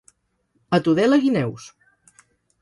A 0.77 0.79
Tudela, 0.87 1.19
guineus. 1.25 1.69